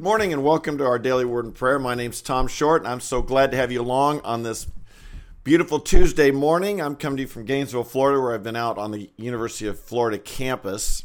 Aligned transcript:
Good 0.00 0.04
morning 0.04 0.32
and 0.32 0.42
welcome 0.42 0.78
to 0.78 0.86
our 0.86 0.98
daily 0.98 1.26
word 1.26 1.44
and 1.44 1.54
prayer. 1.54 1.78
My 1.78 1.94
name's 1.94 2.22
Tom 2.22 2.48
Short, 2.48 2.80
and 2.80 2.90
I'm 2.90 3.00
so 3.00 3.20
glad 3.20 3.50
to 3.50 3.58
have 3.58 3.70
you 3.70 3.82
along 3.82 4.22
on 4.22 4.44
this 4.44 4.66
beautiful 5.44 5.78
Tuesday 5.78 6.30
morning. 6.30 6.80
I'm 6.80 6.96
coming 6.96 7.18
to 7.18 7.24
you 7.24 7.28
from 7.28 7.44
Gainesville, 7.44 7.84
Florida, 7.84 8.18
where 8.18 8.32
I've 8.32 8.42
been 8.42 8.56
out 8.56 8.78
on 8.78 8.92
the 8.92 9.10
University 9.18 9.66
of 9.66 9.78
Florida 9.78 10.16
campus. 10.16 11.04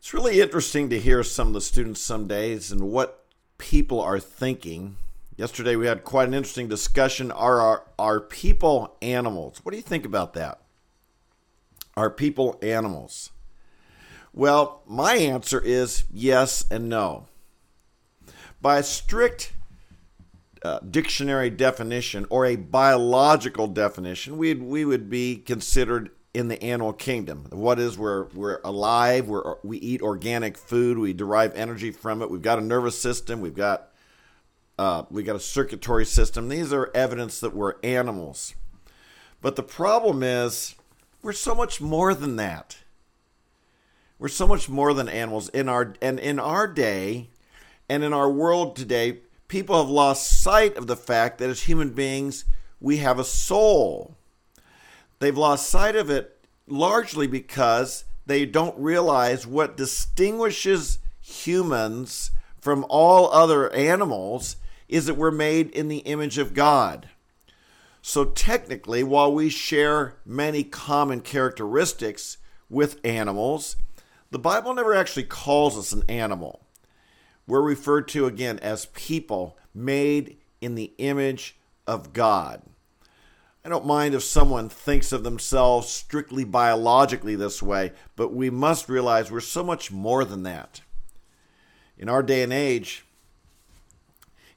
It's 0.00 0.12
really 0.12 0.40
interesting 0.40 0.90
to 0.90 0.98
hear 0.98 1.22
some 1.22 1.46
of 1.46 1.54
the 1.54 1.60
students 1.60 2.00
some 2.00 2.26
days 2.26 2.72
and 2.72 2.90
what 2.90 3.24
people 3.58 4.00
are 4.00 4.18
thinking. 4.18 4.96
Yesterday 5.36 5.76
we 5.76 5.86
had 5.86 6.02
quite 6.02 6.28
an 6.28 6.34
interesting 6.34 6.66
discussion. 6.66 7.30
Are 7.30 7.60
our, 7.60 7.86
are 7.98 8.20
people 8.20 8.96
animals? 9.02 9.60
What 9.62 9.72
do 9.72 9.76
you 9.76 9.82
think 9.82 10.06
about 10.06 10.32
that? 10.32 10.62
Are 11.94 12.10
people 12.10 12.58
animals? 12.62 13.30
Well, 14.32 14.82
my 14.86 15.16
answer 15.16 15.60
is 15.60 16.04
yes 16.10 16.64
and 16.70 16.88
no. 16.88 17.26
By 18.62 18.78
a 18.78 18.82
strict 18.82 19.52
uh, 20.62 20.80
dictionary 20.80 21.50
definition 21.50 22.26
or 22.30 22.46
a 22.46 22.56
biological 22.56 23.66
definition, 23.66 24.38
we 24.38 24.54
we 24.54 24.84
would 24.84 25.08
be 25.08 25.36
considered 25.36 26.10
in 26.34 26.48
the 26.48 26.62
animal 26.62 26.92
kingdom. 26.92 27.46
What 27.50 27.78
is 27.78 27.96
we're 27.96 28.24
we're 28.28 28.60
alive, 28.64 29.28
we're, 29.28 29.56
we 29.62 29.78
eat 29.78 30.02
organic 30.02 30.58
food, 30.58 30.98
we 30.98 31.12
derive 31.12 31.54
energy 31.54 31.90
from 31.90 32.20
it. 32.20 32.30
We've 32.30 32.42
got 32.42 32.58
a 32.58 32.62
nervous 32.62 32.98
system, 32.98 33.40
we've 33.40 33.54
got 33.54 33.90
uh, 34.78 35.04
we 35.10 35.22
got 35.22 35.36
a 35.36 35.40
circulatory 35.40 36.04
system. 36.04 36.48
These 36.48 36.72
are 36.72 36.90
evidence 36.94 37.40
that 37.40 37.54
we're 37.54 37.74
animals. 37.82 38.54
But 39.40 39.56
the 39.56 39.62
problem 39.62 40.22
is 40.22 40.74
we're 41.22 41.32
so 41.32 41.54
much 41.54 41.80
more 41.80 42.14
than 42.14 42.36
that. 42.36 42.78
We're 44.18 44.28
so 44.28 44.46
much 44.46 44.68
more 44.68 44.94
than 44.94 45.08
animals 45.08 45.48
in 45.50 45.68
our 45.68 45.94
and 46.00 46.18
in 46.18 46.38
our 46.38 46.66
day 46.66 47.28
and 47.88 48.02
in 48.02 48.12
our 48.12 48.30
world 48.30 48.76
today, 48.76 49.18
people 49.48 49.76
have 49.76 49.90
lost 49.90 50.42
sight 50.42 50.76
of 50.76 50.86
the 50.86 50.96
fact 50.96 51.38
that 51.38 51.50
as 51.50 51.62
human 51.62 51.90
beings, 51.90 52.44
we 52.80 52.98
have 52.98 53.18
a 53.18 53.24
soul. 53.24 54.16
They've 55.18 55.36
lost 55.36 55.68
sight 55.68 55.96
of 55.96 56.10
it 56.10 56.38
largely 56.66 57.26
because 57.26 58.04
they 58.26 58.44
don't 58.44 58.78
realize 58.78 59.46
what 59.46 59.76
distinguishes 59.76 60.98
humans 61.20 62.30
from 62.60 62.84
all 62.88 63.30
other 63.32 63.72
animals 63.72 64.56
is 64.88 65.06
that 65.06 65.14
we're 65.14 65.30
made 65.30 65.70
in 65.70 65.88
the 65.88 65.98
image 65.98 66.38
of 66.38 66.54
God. 66.54 67.08
So, 68.02 68.24
technically, 68.24 69.02
while 69.02 69.32
we 69.32 69.48
share 69.48 70.16
many 70.24 70.62
common 70.62 71.20
characteristics 71.20 72.38
with 72.70 73.00
animals, 73.04 73.76
the 74.30 74.38
Bible 74.38 74.74
never 74.74 74.94
actually 74.94 75.24
calls 75.24 75.76
us 75.76 75.92
an 75.92 76.04
animal. 76.08 76.66
We're 77.46 77.62
referred 77.62 78.08
to 78.08 78.26
again 78.26 78.58
as 78.60 78.86
people 78.86 79.56
made 79.74 80.36
in 80.60 80.74
the 80.74 80.92
image 80.98 81.56
of 81.86 82.12
God. 82.12 82.62
I 83.64 83.68
don't 83.68 83.86
mind 83.86 84.14
if 84.14 84.22
someone 84.22 84.68
thinks 84.68 85.10
of 85.12 85.24
themselves 85.24 85.88
strictly 85.88 86.44
biologically 86.44 87.34
this 87.34 87.62
way, 87.62 87.92
but 88.14 88.32
we 88.32 88.50
must 88.50 88.88
realize 88.88 89.30
we're 89.30 89.40
so 89.40 89.64
much 89.64 89.90
more 89.90 90.24
than 90.24 90.44
that. 90.44 90.82
In 91.98 92.08
our 92.08 92.22
day 92.22 92.42
and 92.42 92.52
age, 92.52 93.05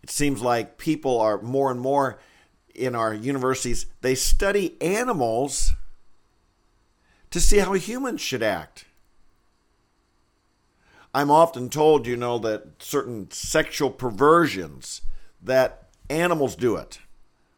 it 0.03 0.09
seems 0.09 0.41
like 0.41 0.77
people 0.77 1.19
are 1.19 1.41
more 1.41 1.71
and 1.71 1.79
more 1.79 2.19
in 2.73 2.95
our 2.95 3.13
universities, 3.13 3.85
they 4.01 4.15
study 4.15 4.81
animals 4.81 5.73
to 7.31 7.39
see 7.39 7.57
how 7.57 7.73
humans 7.73 8.21
should 8.21 8.41
act. 8.41 8.85
I'm 11.13 11.31
often 11.31 11.69
told, 11.69 12.07
you 12.07 12.15
know, 12.15 12.37
that 12.39 12.81
certain 12.81 13.31
sexual 13.31 13.89
perversions 13.89 15.01
that 15.41 15.89
animals 16.09 16.55
do 16.55 16.75
it. 16.75 16.99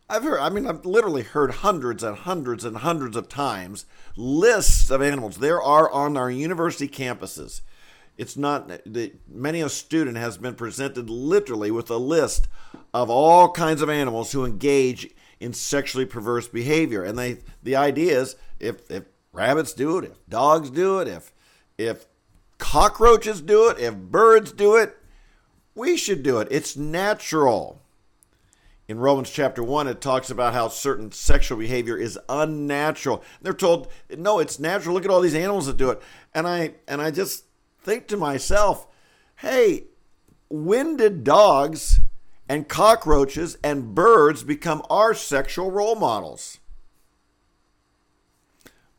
I've 0.09 0.23
heard, 0.23 0.39
I 0.39 0.49
mean, 0.49 0.67
I've 0.67 0.85
literally 0.85 1.23
heard 1.23 1.51
hundreds 1.51 2.03
and 2.03 2.17
hundreds 2.17 2.65
and 2.65 2.77
hundreds 2.77 3.15
of 3.15 3.29
times 3.29 3.85
lists 4.17 4.89
of 4.89 5.01
animals. 5.01 5.37
There 5.37 5.61
are 5.61 5.89
on 5.89 6.17
our 6.17 6.29
university 6.29 6.87
campuses. 6.87 7.61
It's 8.21 8.37
not 8.37 8.67
that 8.67 9.15
many 9.27 9.61
a 9.61 9.67
student 9.67 10.15
has 10.15 10.37
been 10.37 10.53
presented 10.53 11.09
literally 11.09 11.71
with 11.71 11.89
a 11.89 11.97
list 11.97 12.47
of 12.93 13.09
all 13.09 13.49
kinds 13.49 13.81
of 13.81 13.89
animals 13.89 14.31
who 14.31 14.45
engage 14.45 15.09
in 15.39 15.53
sexually 15.53 16.05
perverse 16.05 16.47
behavior. 16.47 17.03
And 17.03 17.17
they, 17.17 17.39
the 17.63 17.75
idea 17.75 18.21
is 18.21 18.35
if, 18.59 18.91
if 18.91 19.05
rabbits 19.33 19.73
do 19.73 19.97
it, 19.97 20.05
if 20.05 20.29
dogs 20.29 20.69
do 20.69 20.99
it, 20.99 21.07
if, 21.07 21.33
if 21.79 22.05
cockroaches 22.59 23.41
do 23.41 23.69
it, 23.69 23.79
if 23.79 23.95
birds 23.95 24.51
do 24.51 24.75
it, 24.75 24.95
we 25.73 25.97
should 25.97 26.21
do 26.21 26.37
it. 26.37 26.47
It's 26.51 26.77
natural. 26.77 27.81
In 28.87 28.99
Romans 28.99 29.31
chapter 29.31 29.63
1, 29.63 29.87
it 29.87 29.99
talks 29.99 30.29
about 30.29 30.53
how 30.53 30.67
certain 30.67 31.11
sexual 31.11 31.57
behavior 31.57 31.97
is 31.97 32.19
unnatural. 32.29 33.23
They're 33.41 33.53
told, 33.53 33.87
no, 34.15 34.37
it's 34.37 34.59
natural. 34.59 34.93
Look 34.93 35.05
at 35.05 35.09
all 35.09 35.21
these 35.21 35.33
animals 35.33 35.65
that 35.65 35.77
do 35.77 35.89
it. 35.89 35.99
And 36.35 36.45
I 36.45 36.75
and 36.87 37.01
I 37.01 37.09
just 37.09 37.45
think 37.81 38.07
to 38.07 38.17
myself, 38.17 38.87
hey, 39.37 39.85
when 40.49 40.97
did 40.97 41.23
dogs 41.23 41.99
and 42.47 42.67
cockroaches 42.67 43.57
and 43.63 43.95
birds 43.95 44.43
become 44.43 44.83
our 44.89 45.13
sexual 45.13 45.71
role 45.71 45.95
models? 45.95 46.59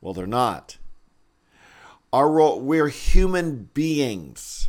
Well, 0.00 0.15
they're 0.15 0.26
not. 0.26 0.78
Our 2.12 2.31
role, 2.31 2.60
we're 2.60 2.88
human 2.88 3.70
beings. 3.72 4.69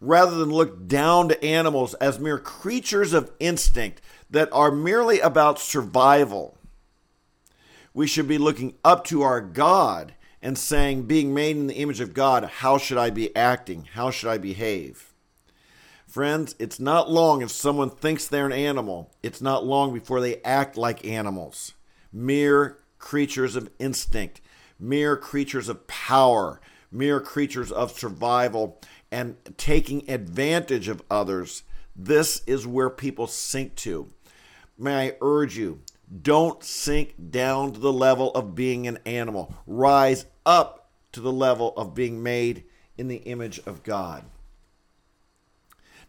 Rather 0.00 0.36
than 0.36 0.50
look 0.50 0.86
down 0.88 1.28
to 1.28 1.44
animals 1.44 1.92
as 1.94 2.18
mere 2.18 2.38
creatures 2.38 3.12
of 3.12 3.32
instinct 3.38 4.00
that 4.30 4.48
are 4.50 4.70
merely 4.70 5.20
about 5.20 5.58
survival, 5.58 6.56
we 7.92 8.06
should 8.06 8.28
be 8.28 8.38
looking 8.38 8.74
up 8.82 9.04
to 9.06 9.22
our 9.22 9.40
God 9.40 10.14
and 10.42 10.56
saying, 10.56 11.02
being 11.02 11.34
made 11.34 11.56
in 11.56 11.66
the 11.66 11.74
image 11.74 12.00
of 12.00 12.14
God, 12.14 12.44
how 12.44 12.78
should 12.78 12.98
I 12.98 13.10
be 13.10 13.34
acting? 13.36 13.88
How 13.92 14.10
should 14.10 14.30
I 14.30 14.38
behave? 14.38 15.12
Friends, 16.06 16.54
it's 16.58 16.80
not 16.80 17.10
long 17.10 17.42
if 17.42 17.50
someone 17.50 17.90
thinks 17.90 18.26
they're 18.26 18.46
an 18.46 18.52
animal, 18.52 19.12
it's 19.22 19.40
not 19.40 19.64
long 19.64 19.92
before 19.94 20.20
they 20.20 20.42
act 20.42 20.76
like 20.76 21.06
animals, 21.06 21.74
mere 22.12 22.78
creatures 22.98 23.54
of 23.54 23.70
instinct 23.78 24.40
mere 24.80 25.16
creatures 25.16 25.68
of 25.68 25.86
power, 25.86 26.60
mere 26.90 27.20
creatures 27.20 27.70
of 27.70 27.92
survival, 27.92 28.80
and 29.12 29.36
taking 29.56 30.08
advantage 30.10 30.88
of 30.88 31.02
others. 31.10 31.62
This 31.94 32.42
is 32.46 32.66
where 32.66 32.90
people 32.90 33.26
sink 33.26 33.74
to. 33.76 34.08
May 34.78 35.08
I 35.08 35.16
urge 35.20 35.58
you, 35.58 35.82
don't 36.10 36.64
sink 36.64 37.14
down 37.30 37.72
to 37.72 37.80
the 37.80 37.92
level 37.92 38.32
of 38.32 38.54
being 38.54 38.86
an 38.86 38.98
animal. 39.06 39.54
Rise 39.66 40.26
up 40.44 40.90
to 41.12 41.20
the 41.20 41.32
level 41.32 41.72
of 41.76 41.94
being 41.94 42.22
made 42.22 42.64
in 42.96 43.08
the 43.08 43.16
image 43.16 43.60
of 43.66 43.82
God. 43.82 44.24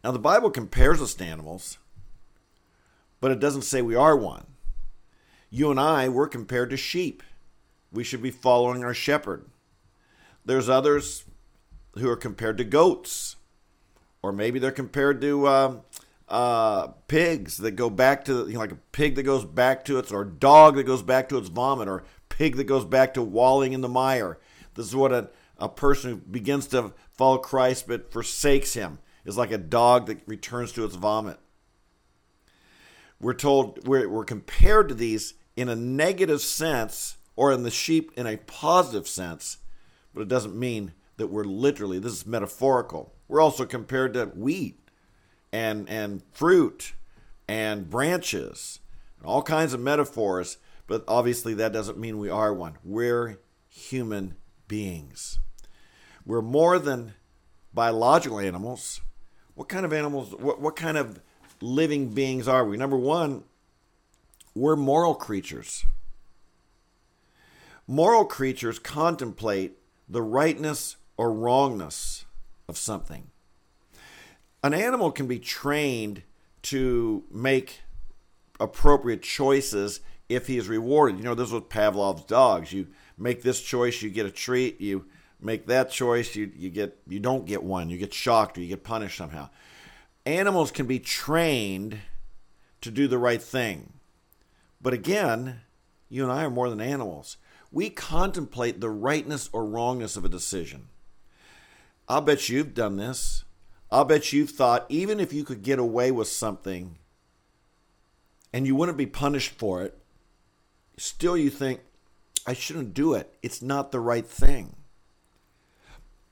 Now, 0.03 0.12
the 0.12 0.19
Bible 0.19 0.50
compares 0.50 1.01
us 1.01 1.13
to 1.16 1.23
animals, 1.23 1.78
but 3.19 3.31
it 3.31 3.39
doesn't 3.39 3.62
say 3.62 3.81
we 3.81 3.95
are 3.95 4.17
one. 4.17 4.47
You 5.50 5.69
and 5.69 5.79
I, 5.79 6.09
we're 6.09 6.28
compared 6.28 6.69
to 6.72 6.78
sheep 6.78 7.22
we 7.91 8.03
should 8.03 8.22
be 8.22 8.31
following 8.31 8.83
our 8.83 8.94
shepherd. 8.94 9.45
There's 10.45 10.69
others 10.69 11.25
who 11.95 12.09
are 12.09 12.16
compared 12.16 12.57
to 12.57 12.63
goats, 12.63 13.35
or 14.23 14.31
maybe 14.31 14.59
they're 14.59 14.72
compared 14.72 15.22
to 15.22 15.45
uh, 15.45 15.75
uh, 16.31 16.88
pigs 17.09 17.58
that 17.58 17.72
go 17.72 17.90
back 17.90 18.24
to 18.24 18.47
you 18.47 18.53
know, 18.53 18.59
like 18.59 18.72
a 18.72 18.80
pig 18.94 19.16
that 19.16 19.24
goes 19.24 19.44
back 19.44 19.83
to 19.83 20.00
its, 20.00 20.13
or 20.13 20.22
a 20.22 20.30
dog 20.30 20.75
that 20.75 20.86
goes 20.86 21.04
back 21.04 21.28
to 21.30 21.38
its 21.38 21.50
vomit, 21.50 21.89
or 21.89 22.06
pig 22.30 22.56
that 22.56 22.63
goes 22.63 22.86
back 22.86 23.13
to 23.13 23.22
walling 23.22 23.74
in 23.74 23.81
the 23.81 23.89
mire. 23.89 24.39
This 24.74 24.88
is 24.88 24.95
what 24.95 25.12
a, 25.12 25.30
a 25.57 25.68
person 25.68 26.12
who 26.12 26.16
begins 26.16 26.68
to 26.68 26.94
follow 27.12 27.38
Christ 27.38 27.86
but 27.86 28.13
forsakes 28.13 28.74
him 28.74 29.00
is 29.25 29.38
like 29.38 29.51
a 29.51 29.57
dog 29.57 30.07
that 30.07 30.22
returns 30.25 30.72
to 30.72 30.86
its 30.86 30.95
vomit. 30.95 31.38
We're 33.19 33.33
told 33.33 33.86
we're, 33.86 34.07
we're 34.07 34.24
compared 34.24 34.88
to 34.88 34.95
these 34.95 35.33
in 35.57 35.68
a 35.68 35.75
negative 35.75 36.39
sense 36.39 37.18
or 37.36 37.51
in 37.51 37.63
the 37.63 37.69
sheep 37.69 38.10
in 38.16 38.25
a 38.25 38.38
positive 38.38 39.07
sense, 39.07 39.57
but 40.13 40.22
it 40.22 40.30
doesn't 40.30 40.56
mean 40.56 40.94
that 41.18 41.28
we're 41.28 41.44
literally, 41.44 42.00
this 42.00 42.13
is 42.13 42.25
metaphorical. 42.25 43.13
We're 43.28 43.42
also 43.42 43.66
compared 43.66 44.13
to 44.13 44.28
wheat 44.28 44.81
and, 45.51 45.89
and 45.89 46.24
fruit 46.31 46.94
and 47.48 47.89
branches, 47.89 48.80
and 49.18 49.27
all 49.27 49.42
kinds 49.42 49.74
of 49.74 49.80
metaphors, 49.80 50.57
but 50.88 51.03
obviously 51.07 51.53
that 51.53 51.74
doesn't 51.74 51.98
mean 51.98 52.18
we 52.18 52.30
are 52.30 52.53
one. 52.53 52.77
We're 52.83 53.39
human 53.68 54.36
beings. 54.68 55.39
We're 56.25 56.42
more 56.42 56.80
than 56.80 57.13
biological 57.74 58.39
animals. 58.39 59.01
What 59.56 59.69
kind 59.69 59.86
of 59.86 59.94
animals, 59.94 60.33
what, 60.36 60.62
what 60.62 60.75
kind 60.75 60.98
of 60.98 61.19
living 61.59 62.09
beings 62.09 62.47
are 62.47 62.65
we? 62.65 62.77
Number 62.77 62.97
one, 62.97 63.44
we're 64.54 64.75
moral 64.75 65.15
creatures. 65.15 65.86
Moral 67.88 68.25
creatures 68.25 68.80
contemplate 68.80 69.77
the 70.07 70.21
rightness 70.21 70.97
or 71.18 71.31
wrongness 71.31 72.25
of 72.68 72.77
something. 72.77 73.31
An 74.63 74.74
animal 74.74 75.12
can 75.12 75.28
be 75.28 75.40
trained 75.40 76.24
to 76.63 77.24
make 77.31 77.81
appropriate 78.60 79.24
choices 79.24 80.02
if 80.30 80.48
he 80.48 80.58
is 80.58 80.68
rewarded. 80.68 81.18
You 81.18 81.25
know, 81.25 81.36
this 81.36 81.52
was 81.52 81.63
Pavlov's 81.69 82.25
dogs. 82.25 82.72
You 82.72 82.88
make 83.18 83.42
this 83.42 83.62
choice, 83.62 84.02
you 84.02 84.10
get 84.10 84.25
a 84.25 84.31
treat. 84.31 84.80
You 84.80 85.06
make 85.40 85.66
that 85.68 85.90
choice, 85.90 86.36
you, 86.36 86.52
you 86.56 86.69
get 86.69 86.98
you 87.08 87.19
don't 87.19 87.46
get 87.46 87.63
one. 87.63 87.90
You 87.90 87.98
get 87.98 88.13
shocked 88.13 88.58
or 88.58 88.62
you 88.62 88.68
get 88.68 88.84
punished 88.84 89.18
somehow. 89.18 89.50
Animals 90.25 90.72
can 90.72 90.86
be 90.86 91.00
trained 91.00 92.00
to 92.81 92.92
do 92.92 93.07
the 93.07 93.18
right 93.18 93.42
thing. 93.42 93.94
But 94.80 94.94
again, 94.94 95.62
you 96.10 96.24
and 96.24 96.31
I 96.31 96.44
are 96.46 96.50
more 96.52 96.69
than 96.69 96.81
animals. 96.81 97.38
We 97.72 97.90
contemplate 97.90 98.81
the 98.81 98.90
rightness 98.90 99.50
or 99.52 99.66
wrongness 99.66 100.16
of 100.16 100.25
a 100.25 100.30
decision. 100.30 100.90
I'll 102.07 102.22
bet 102.22 102.50
you've 102.50 102.74
done 102.74 102.98
this. 102.98 103.46
I'll 103.92 104.06
bet 104.06 104.32
you've 104.32 104.52
thought, 104.52 104.86
even 104.88 105.20
if 105.20 105.34
you 105.34 105.44
could 105.44 105.64
get 105.64 105.80
away 105.80 106.12
with 106.12 106.30
something 106.30 106.98
and 108.54 108.66
you 108.66 108.76
wouldn't 108.76 108.98
be 108.98 109.06
punished 109.06 109.52
for 109.52 109.84
it, 109.84 109.98
still 110.98 111.36
you 111.36 111.50
think, 111.50 111.82
I 112.48 112.54
shouldn't 112.54 112.94
do 112.94 113.14
it. 113.14 113.34
It's 113.44 113.62
not 113.62 113.92
the 113.92 114.00
right 114.00 114.26
thing. 114.26 114.76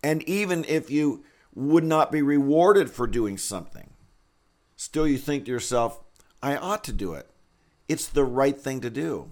And 0.01 0.23
even 0.23 0.63
if 0.67 0.89
you 0.89 1.23
would 1.53 1.83
not 1.83 2.11
be 2.11 2.21
rewarded 2.21 2.89
for 2.89 3.05
doing 3.05 3.37
something, 3.37 3.89
still 4.77 5.05
you 5.05 5.17
think 5.17 5.45
to 5.45 5.51
yourself, 5.51 5.99
I 6.41 6.55
ought 6.55 6.83
to 6.85 6.93
do 6.93 7.13
it. 7.13 7.29
It's 7.89 8.07
the 8.07 8.23
right 8.23 8.57
thing 8.57 8.79
to 8.81 8.89
do. 8.89 9.31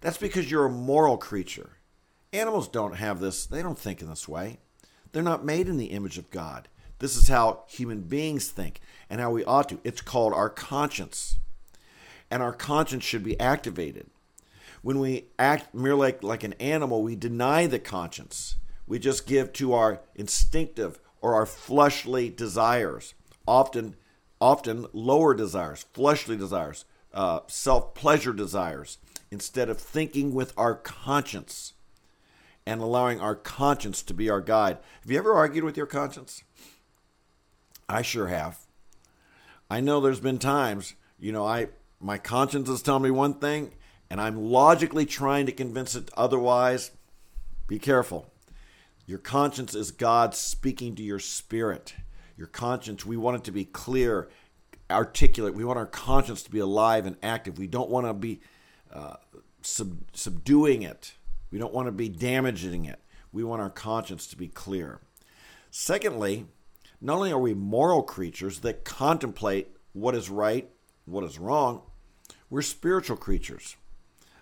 That's 0.00 0.18
because 0.18 0.50
you're 0.50 0.66
a 0.66 0.70
moral 0.70 1.16
creature. 1.16 1.70
Animals 2.32 2.68
don't 2.68 2.96
have 2.96 3.20
this, 3.20 3.46
they 3.46 3.62
don't 3.62 3.78
think 3.78 4.00
in 4.00 4.08
this 4.08 4.28
way. 4.28 4.58
They're 5.12 5.22
not 5.22 5.44
made 5.44 5.68
in 5.68 5.76
the 5.76 5.86
image 5.86 6.18
of 6.18 6.30
God. 6.30 6.68
This 7.04 7.18
is 7.18 7.28
how 7.28 7.64
human 7.66 8.00
beings 8.00 8.48
think 8.48 8.80
and 9.10 9.20
how 9.20 9.30
we 9.30 9.44
ought 9.44 9.68
to. 9.68 9.78
It's 9.84 10.00
called 10.00 10.32
our 10.32 10.48
conscience. 10.48 11.36
And 12.30 12.42
our 12.42 12.54
conscience 12.54 13.04
should 13.04 13.22
be 13.22 13.38
activated. 13.38 14.06
When 14.80 14.98
we 14.98 15.26
act 15.38 15.74
merely 15.74 15.98
like, 15.98 16.22
like 16.22 16.44
an 16.44 16.54
animal, 16.54 17.02
we 17.02 17.14
deny 17.14 17.66
the 17.66 17.78
conscience. 17.78 18.56
We 18.86 18.98
just 18.98 19.26
give 19.26 19.52
to 19.52 19.74
our 19.74 20.00
instinctive 20.14 20.98
or 21.20 21.34
our 21.34 21.44
fleshly 21.44 22.30
desires, 22.30 23.12
often, 23.46 23.96
often 24.40 24.86
lower 24.94 25.34
desires, 25.34 25.84
fleshly 25.92 26.38
desires, 26.38 26.86
uh, 27.12 27.40
self 27.48 27.92
pleasure 27.92 28.32
desires, 28.32 28.96
instead 29.30 29.68
of 29.68 29.78
thinking 29.78 30.32
with 30.32 30.54
our 30.56 30.74
conscience 30.74 31.74
and 32.64 32.80
allowing 32.80 33.20
our 33.20 33.34
conscience 33.34 34.02
to 34.04 34.14
be 34.14 34.30
our 34.30 34.40
guide. 34.40 34.78
Have 35.02 35.10
you 35.10 35.18
ever 35.18 35.34
argued 35.34 35.64
with 35.64 35.76
your 35.76 35.84
conscience? 35.84 36.42
I 37.88 38.02
sure 38.02 38.28
have. 38.28 38.58
I 39.70 39.80
know 39.80 40.00
there's 40.00 40.20
been 40.20 40.38
times, 40.38 40.94
you 41.18 41.32
know, 41.32 41.46
I 41.46 41.68
my 42.00 42.18
conscience 42.18 42.68
is 42.68 42.82
telling 42.82 43.02
me 43.02 43.10
one 43.10 43.34
thing 43.34 43.72
and 44.10 44.20
I'm 44.20 44.36
logically 44.36 45.06
trying 45.06 45.46
to 45.46 45.52
convince 45.52 45.94
it 45.94 46.10
otherwise. 46.16 46.90
Be 47.66 47.78
careful. 47.78 48.30
Your 49.06 49.18
conscience 49.18 49.74
is 49.74 49.90
God 49.90 50.34
speaking 50.34 50.94
to 50.96 51.02
your 51.02 51.18
spirit. 51.18 51.94
Your 52.36 52.46
conscience, 52.46 53.06
we 53.06 53.16
want 53.16 53.38
it 53.38 53.44
to 53.44 53.52
be 53.52 53.64
clear, 53.64 54.28
articulate. 54.90 55.54
We 55.54 55.64
want 55.64 55.78
our 55.78 55.86
conscience 55.86 56.42
to 56.42 56.50
be 56.50 56.58
alive 56.58 57.06
and 57.06 57.16
active. 57.22 57.58
We 57.58 57.66
don't 57.66 57.90
want 57.90 58.06
to 58.06 58.14
be 58.14 58.40
uh, 58.92 59.16
sub- 59.62 60.04
subduing 60.12 60.82
it. 60.82 61.14
We 61.50 61.58
don't 61.58 61.74
want 61.74 61.86
to 61.86 61.92
be 61.92 62.08
damaging 62.08 62.84
it. 62.84 63.00
We 63.32 63.44
want 63.44 63.62
our 63.62 63.70
conscience 63.70 64.26
to 64.28 64.36
be 64.36 64.48
clear. 64.48 65.00
Secondly, 65.70 66.46
not 67.04 67.16
only 67.16 67.30
are 67.30 67.38
we 67.38 67.52
moral 67.52 68.02
creatures 68.02 68.60
that 68.60 68.82
contemplate 68.82 69.68
what 69.92 70.14
is 70.14 70.30
right, 70.30 70.70
what 71.04 71.22
is 71.22 71.38
wrong, 71.38 71.82
we're 72.48 72.62
spiritual 72.62 73.18
creatures. 73.18 73.76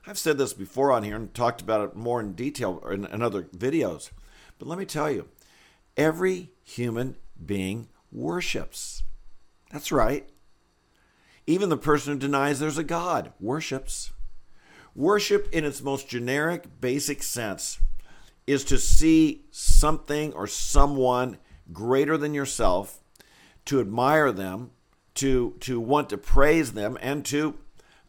I've 0.06 0.16
said 0.18 0.38
this 0.38 0.52
before 0.52 0.92
on 0.92 1.02
here 1.02 1.16
and 1.16 1.34
talked 1.34 1.60
about 1.60 1.88
it 1.88 1.96
more 1.96 2.20
in 2.20 2.34
detail 2.34 2.80
in, 2.88 3.04
in 3.06 3.20
other 3.20 3.42
videos. 3.42 4.10
But 4.60 4.68
let 4.68 4.78
me 4.78 4.84
tell 4.84 5.10
you, 5.10 5.26
every 5.96 6.50
human 6.62 7.16
being 7.44 7.88
worships. 8.12 9.02
That's 9.72 9.90
right. 9.90 10.28
Even 11.48 11.68
the 11.68 11.76
person 11.76 12.12
who 12.12 12.18
denies 12.20 12.60
there's 12.60 12.78
a 12.78 12.84
God 12.84 13.32
worships. 13.40 14.12
Worship, 14.94 15.48
in 15.50 15.64
its 15.64 15.82
most 15.82 16.08
generic, 16.08 16.80
basic 16.80 17.24
sense, 17.24 17.80
is 18.46 18.62
to 18.66 18.78
see 18.78 19.46
something 19.50 20.32
or 20.34 20.46
someone 20.46 21.38
greater 21.72 22.16
than 22.16 22.34
yourself, 22.34 23.00
to 23.66 23.80
admire 23.80 24.32
them, 24.32 24.70
to, 25.14 25.56
to 25.60 25.78
want 25.78 26.08
to 26.10 26.18
praise 26.18 26.72
them, 26.72 26.96
and 27.00 27.24
to 27.26 27.58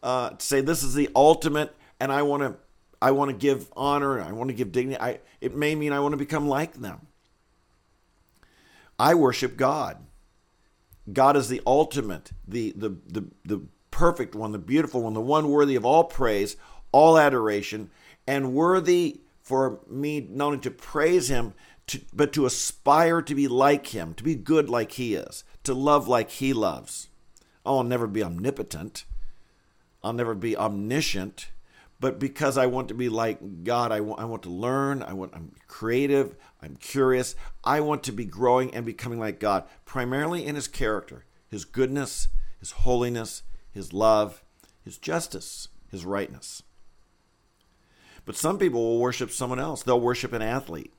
uh, 0.01 0.31
say, 0.39 0.61
This 0.61 0.83
is 0.83 0.93
the 0.93 1.09
ultimate, 1.15 1.75
and 1.99 2.11
I 2.11 2.21
want 2.21 2.43
to 2.43 2.55
I 3.03 3.11
want 3.11 3.31
to 3.31 3.35
give 3.35 3.69
honor, 3.75 4.21
I 4.21 4.31
want 4.31 4.47
to 4.47 4.53
give 4.53 4.71
dignity. 4.71 4.97
I, 4.97 5.19
it 5.41 5.53
may 5.53 5.75
mean 5.75 5.91
I 5.91 5.99
want 5.99 6.13
to 6.13 6.17
become 6.17 6.47
like 6.47 6.75
them. 6.75 7.07
I 8.97 9.13
worship 9.13 9.57
God. 9.57 9.97
God 11.11 11.35
is 11.35 11.49
the 11.49 11.61
ultimate, 11.67 12.31
the, 12.47 12.71
the, 12.77 12.95
the, 13.05 13.25
the 13.43 13.61
perfect 13.91 14.35
one, 14.35 14.53
the 14.53 14.57
beautiful 14.57 15.01
one, 15.01 15.13
the 15.13 15.19
one 15.19 15.49
worthy 15.49 15.75
of 15.75 15.83
all 15.83 16.05
praise, 16.05 16.55
all 16.93 17.17
adoration, 17.17 17.91
and 18.25 18.53
worthy 18.53 19.19
for 19.41 19.81
me 19.89 20.25
not 20.29 20.45
only 20.45 20.59
to 20.59 20.71
praise 20.71 21.29
him, 21.29 21.53
to, 21.87 22.01
but 22.13 22.33
to 22.33 22.45
aspire 22.45 23.21
to 23.21 23.35
be 23.35 23.47
like 23.47 23.87
him, 23.87 24.13
to 24.15 24.23
be 24.23 24.35
good 24.35 24.69
like 24.69 24.93
he 24.93 25.15
is, 25.15 25.43
to 25.63 25.73
love 25.73 26.07
like 26.07 26.29
he 26.29 26.53
loves. 26.53 27.09
Oh, 27.65 27.77
I'll 27.77 27.83
never 27.83 28.07
be 28.07 28.23
omnipotent. 28.23 29.05
I'll 30.03 30.13
never 30.13 30.35
be 30.35 30.57
omniscient 30.57 31.47
but 32.03 32.19
because 32.19 32.57
I 32.57 32.65
want 32.65 32.89
to 32.89 32.93
be 32.93 33.07
like 33.07 33.63
God, 33.63 33.93
I 33.93 34.01
want, 34.01 34.19
I 34.19 34.25
want 34.25 34.43
to 34.43 34.49
learn. 34.49 35.01
I 35.01 35.13
want, 35.13 35.33
I'm 35.33 35.53
creative. 35.69 36.35
I'm 36.61 36.75
curious. 36.75 37.33
I 37.63 37.79
want 37.79 38.03
to 38.03 38.11
be 38.11 38.25
growing 38.25 38.75
and 38.75 38.85
becoming 38.85 39.21
like 39.21 39.39
God, 39.39 39.63
primarily 39.85 40.45
in 40.45 40.55
His 40.55 40.67
character, 40.67 41.23
His 41.49 41.63
goodness, 41.63 42.27
His 42.59 42.71
holiness, 42.71 43.43
His 43.71 43.93
love, 43.93 44.43
His 44.83 44.97
justice, 44.97 45.69
His 45.91 46.03
rightness. 46.03 46.61
But 48.25 48.35
some 48.35 48.57
people 48.57 48.81
will 48.81 48.99
worship 48.99 49.31
someone 49.31 49.61
else. 49.61 49.81
They'll 49.81 49.97
worship 49.97 50.33
an 50.33 50.41
athlete. 50.41 50.93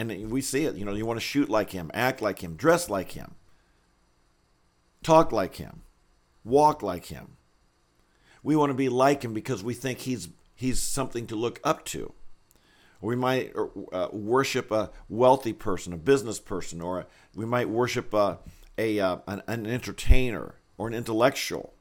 And 0.00 0.30
we 0.30 0.40
see 0.40 0.64
it. 0.64 0.76
You 0.76 0.84
know, 0.86 0.94
you 0.94 1.04
want 1.04 1.18
to 1.20 1.26
shoot 1.26 1.50
like 1.50 1.70
him, 1.72 1.90
act 1.92 2.22
like 2.22 2.42
him, 2.42 2.56
dress 2.56 2.88
like 2.88 3.12
him, 3.12 3.34
talk 5.02 5.30
like 5.32 5.56
him, 5.56 5.82
walk 6.44 6.82
like 6.82 7.06
him. 7.06 7.36
We 8.42 8.56
want 8.56 8.70
to 8.70 8.74
be 8.74 8.88
like 8.88 9.22
him 9.22 9.34
because 9.34 9.62
we 9.62 9.74
think 9.74 9.98
he's 9.98 10.28
he's 10.54 10.80
something 10.80 11.26
to 11.26 11.36
look 11.36 11.60
up 11.64 11.84
to. 11.86 12.14
we 13.00 13.16
might 13.16 13.52
uh, 13.92 14.08
worship 14.12 14.70
a 14.70 14.90
wealthy 15.08 15.52
person, 15.52 15.92
a 15.92 15.96
business 15.96 16.38
person, 16.38 16.80
or 16.80 17.06
we 17.34 17.46
might 17.46 17.68
worship 17.68 18.12
a, 18.14 18.38
a 18.76 19.00
uh, 19.00 19.18
an, 19.26 19.42
an 19.46 19.66
entertainer 19.66 20.56
or 20.78 20.88
an 20.88 20.94
intellectual. 20.94 21.74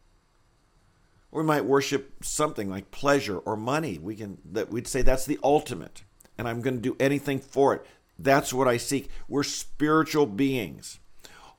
Or 1.32 1.42
we 1.42 1.48
might 1.48 1.66
worship 1.66 2.24
something 2.24 2.70
like 2.70 2.92
pleasure 2.92 3.38
or 3.38 3.56
money. 3.56 4.00
We 4.00 4.16
can 4.16 4.40
that 4.52 4.70
we'd 4.72 4.88
say 4.88 5.02
that's 5.02 5.26
the 5.26 5.40
ultimate, 5.44 6.04
and 6.38 6.48
I'm 6.48 6.62
going 6.62 6.76
to 6.76 6.82
do 6.82 6.96
anything 7.00 7.40
for 7.40 7.76
it. 7.76 7.86
That's 8.20 8.54
what 8.54 8.68
I 8.68 8.78
seek. 8.78 9.10
We're 9.30 9.44
spiritual 9.44 10.26
beings. 10.26 11.00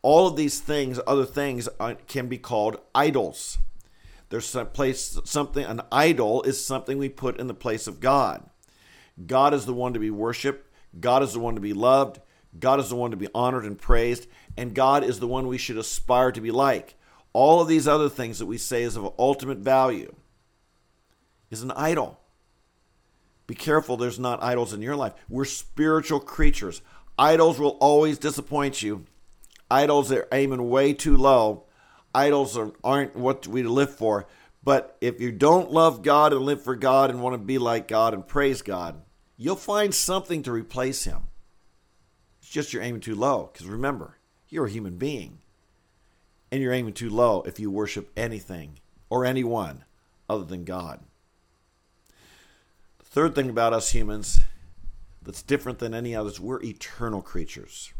All 0.02 0.26
of 0.26 0.36
these 0.36 0.60
things, 0.60 1.00
other 1.06 1.24
things, 1.24 1.68
uh, 1.78 1.94
can 2.06 2.28
be 2.28 2.38
called 2.38 2.78
idols. 2.94 3.58
There's 4.28 4.46
some 4.46 4.68
place 4.68 5.18
something 5.24 5.64
an 5.64 5.80
idol 5.90 6.42
is 6.42 6.64
something 6.64 6.98
we 6.98 7.08
put 7.08 7.40
in 7.40 7.48
the 7.48 7.54
place 7.54 7.86
of 7.86 7.98
God. 7.98 8.48
God 9.26 9.52
is 9.52 9.66
the 9.66 9.74
one 9.74 9.92
to 9.94 9.98
be 9.98 10.10
worshiped, 10.10 10.72
God 10.98 11.22
is 11.22 11.32
the 11.32 11.40
one 11.40 11.56
to 11.56 11.60
be 11.60 11.72
loved, 11.72 12.20
God 12.58 12.78
is 12.78 12.90
the 12.90 12.96
one 12.96 13.10
to 13.10 13.16
be 13.16 13.28
honored 13.34 13.64
and 13.64 13.78
praised, 13.78 14.26
and 14.56 14.74
God 14.74 15.02
is 15.02 15.18
the 15.18 15.26
one 15.26 15.46
we 15.46 15.58
should 15.58 15.76
aspire 15.76 16.30
to 16.32 16.40
be 16.40 16.50
like. 16.50 16.94
All 17.32 17.60
of 17.60 17.68
these 17.68 17.88
other 17.88 18.08
things 18.08 18.38
that 18.38 18.46
we 18.46 18.58
say 18.58 18.82
is 18.82 18.96
of 18.96 19.12
ultimate 19.18 19.58
value 19.58 20.14
is 21.50 21.62
an 21.62 21.72
idol. 21.72 22.19
Be 23.50 23.56
careful 23.56 23.96
there's 23.96 24.20
not 24.20 24.44
idols 24.44 24.72
in 24.72 24.80
your 24.80 24.94
life. 24.94 25.12
We're 25.28 25.44
spiritual 25.44 26.20
creatures. 26.20 26.82
Idols 27.18 27.58
will 27.58 27.76
always 27.80 28.16
disappoint 28.16 28.80
you. 28.80 29.06
Idols 29.68 30.12
are 30.12 30.28
aiming 30.30 30.70
way 30.70 30.92
too 30.92 31.16
low 31.16 31.64
idols 32.14 32.56
are, 32.56 32.70
aren't 32.84 33.16
what 33.16 33.48
we 33.48 33.64
live 33.64 33.92
for. 33.92 34.28
But 34.62 34.96
if 35.00 35.20
you 35.20 35.32
don't 35.32 35.72
love 35.72 36.02
God 36.02 36.32
and 36.32 36.42
live 36.42 36.62
for 36.62 36.76
God 36.76 37.10
and 37.10 37.20
want 37.20 37.34
to 37.34 37.38
be 37.38 37.58
like 37.58 37.88
God 37.88 38.14
and 38.14 38.24
praise 38.24 38.62
God, 38.62 39.02
you'll 39.36 39.56
find 39.56 39.92
something 39.92 40.44
to 40.44 40.52
replace 40.52 41.02
Him. 41.02 41.24
It's 42.40 42.50
just 42.50 42.72
you're 42.72 42.84
aiming 42.84 43.00
too 43.00 43.16
low. 43.16 43.50
Because 43.52 43.66
remember, 43.66 44.18
you're 44.48 44.66
a 44.66 44.70
human 44.70 44.96
being. 44.96 45.40
and 46.52 46.62
you're 46.62 46.72
aiming 46.72 46.94
too 46.94 47.10
low 47.10 47.42
if 47.42 47.58
you 47.58 47.68
worship 47.68 48.12
anything 48.16 48.78
or 49.08 49.24
anyone 49.24 49.84
other 50.28 50.44
than 50.44 50.64
God. 50.64 51.00
Third 53.10 53.34
thing 53.34 53.50
about 53.50 53.72
us 53.72 53.90
humans 53.90 54.40
that's 55.20 55.42
different 55.42 55.80
than 55.80 55.94
any 55.94 56.14
others, 56.14 56.38
we're 56.38 56.62
eternal 56.62 57.22
creatures. 57.22 57.92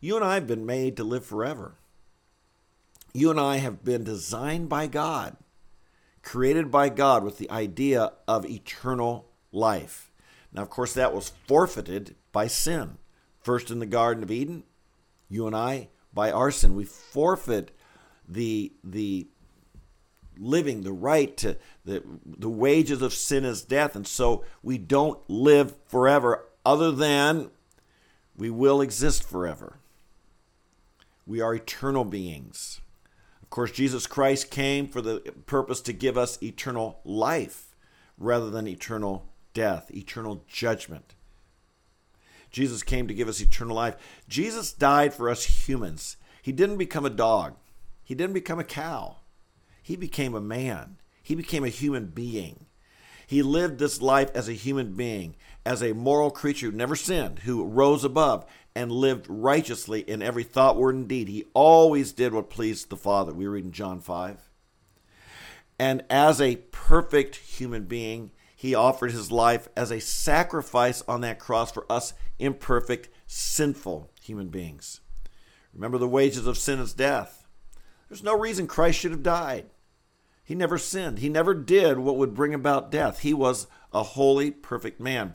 You 0.00 0.16
and 0.16 0.24
I 0.24 0.34
have 0.34 0.46
been 0.48 0.66
made 0.66 0.96
to 0.96 1.04
live 1.04 1.24
forever. 1.24 1.76
You 3.14 3.30
and 3.30 3.38
I 3.38 3.58
have 3.58 3.84
been 3.84 4.02
designed 4.02 4.68
by 4.68 4.88
God, 4.88 5.36
created 6.22 6.68
by 6.68 6.88
God 6.88 7.22
with 7.22 7.38
the 7.38 7.48
idea 7.48 8.12
of 8.26 8.44
eternal 8.44 9.28
life. 9.52 10.10
Now, 10.52 10.62
of 10.62 10.70
course, 10.70 10.94
that 10.94 11.14
was 11.14 11.32
forfeited 11.46 12.16
by 12.32 12.48
sin. 12.48 12.98
First 13.40 13.70
in 13.70 13.78
the 13.78 13.86
Garden 13.86 14.24
of 14.24 14.32
Eden, 14.32 14.64
you 15.28 15.46
and 15.46 15.54
I, 15.54 15.90
by 16.12 16.32
our 16.32 16.50
sin, 16.50 16.74
we 16.74 16.84
forfeit 16.84 17.70
the 18.28 18.72
the 18.82 19.28
living, 20.38 20.82
the 20.82 20.92
right 20.92 21.36
to 21.38 21.56
the 21.84 22.02
the 22.24 22.48
wages 22.48 23.02
of 23.02 23.12
sin 23.12 23.44
is 23.44 23.62
death, 23.62 23.96
and 23.96 24.06
so 24.06 24.44
we 24.62 24.78
don't 24.78 25.18
live 25.28 25.74
forever, 25.86 26.44
other 26.64 26.92
than 26.92 27.50
we 28.36 28.50
will 28.50 28.80
exist 28.80 29.24
forever. 29.24 29.78
We 31.26 31.40
are 31.40 31.54
eternal 31.54 32.04
beings. 32.04 32.80
Of 33.42 33.50
course, 33.50 33.72
Jesus 33.72 34.06
Christ 34.06 34.50
came 34.50 34.86
for 34.86 35.00
the 35.00 35.20
purpose 35.46 35.80
to 35.82 35.92
give 35.92 36.18
us 36.18 36.42
eternal 36.42 37.00
life 37.04 37.74
rather 38.18 38.50
than 38.50 38.66
eternal 38.66 39.26
death, 39.54 39.90
eternal 39.94 40.44
judgment. 40.46 41.14
Jesus 42.50 42.82
came 42.82 43.08
to 43.08 43.14
give 43.14 43.28
us 43.28 43.40
eternal 43.40 43.76
life. 43.76 43.96
Jesus 44.28 44.72
died 44.72 45.12
for 45.12 45.28
us 45.28 45.66
humans. 45.66 46.16
He 46.42 46.52
didn't 46.52 46.78
become 46.78 47.04
a 47.04 47.10
dog, 47.10 47.56
he 48.04 48.14
didn't 48.14 48.34
become 48.34 48.58
a 48.58 48.64
cow. 48.64 49.16
He 49.88 49.96
became 49.96 50.34
a 50.34 50.40
man, 50.42 50.98
he 51.22 51.34
became 51.34 51.64
a 51.64 51.70
human 51.70 52.08
being. 52.08 52.66
He 53.26 53.42
lived 53.42 53.78
this 53.78 54.02
life 54.02 54.30
as 54.34 54.46
a 54.46 54.52
human 54.52 54.92
being, 54.92 55.34
as 55.64 55.82
a 55.82 55.94
moral 55.94 56.30
creature 56.30 56.66
who 56.66 56.76
never 56.76 56.94
sinned, 56.94 57.38
who 57.38 57.64
rose 57.64 58.04
above 58.04 58.44
and 58.74 58.92
lived 58.92 59.24
righteously 59.30 60.00
in 60.00 60.20
every 60.20 60.44
thought, 60.44 60.76
word, 60.76 60.94
and 60.94 61.08
deed. 61.08 61.28
He 61.28 61.46
always 61.54 62.12
did 62.12 62.34
what 62.34 62.50
pleased 62.50 62.90
the 62.90 62.98
Father. 62.98 63.32
We 63.32 63.46
read 63.46 63.64
in 63.64 63.72
John 63.72 64.00
5. 64.00 64.50
And 65.78 66.04
as 66.10 66.38
a 66.38 66.56
perfect 66.56 67.36
human 67.36 67.84
being, 67.84 68.32
he 68.54 68.74
offered 68.74 69.12
his 69.12 69.32
life 69.32 69.68
as 69.74 69.90
a 69.90 70.02
sacrifice 70.02 71.02
on 71.08 71.22
that 71.22 71.38
cross 71.38 71.72
for 71.72 71.90
us 71.90 72.12
imperfect, 72.38 73.08
sinful 73.26 74.10
human 74.20 74.48
beings. 74.48 75.00
Remember, 75.72 75.96
the 75.96 76.06
wages 76.06 76.46
of 76.46 76.58
sin 76.58 76.78
is 76.78 76.92
death. 76.92 77.46
There's 78.10 78.22
no 78.22 78.38
reason 78.38 78.66
Christ 78.66 78.98
should 78.98 79.12
have 79.12 79.22
died. 79.22 79.64
He 80.48 80.54
never 80.54 80.78
sinned. 80.78 81.18
He 81.18 81.28
never 81.28 81.52
did 81.52 81.98
what 81.98 82.16
would 82.16 82.32
bring 82.32 82.54
about 82.54 82.90
death. 82.90 83.18
He 83.18 83.34
was 83.34 83.66
a 83.92 84.02
holy, 84.02 84.50
perfect 84.50 84.98
man. 84.98 85.34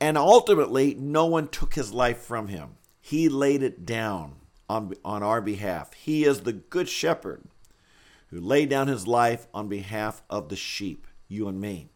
And 0.00 0.18
ultimately, 0.18 0.94
no 0.94 1.26
one 1.26 1.46
took 1.46 1.74
his 1.74 1.92
life 1.92 2.18
from 2.18 2.48
him. 2.48 2.70
He 3.00 3.28
laid 3.28 3.62
it 3.62 3.86
down 3.86 4.34
on, 4.68 4.92
on 5.04 5.22
our 5.22 5.40
behalf. 5.40 5.92
He 5.92 6.24
is 6.24 6.40
the 6.40 6.52
good 6.52 6.88
shepherd 6.88 7.44
who 8.30 8.40
laid 8.40 8.68
down 8.68 8.88
his 8.88 9.06
life 9.06 9.46
on 9.54 9.68
behalf 9.68 10.24
of 10.28 10.48
the 10.48 10.56
sheep, 10.56 11.06
you 11.28 11.46
and 11.46 11.60
me. 11.60 11.88